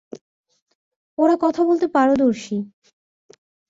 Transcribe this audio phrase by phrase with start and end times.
[1.17, 2.57] ওরা কথা বলতে পারদর্শী।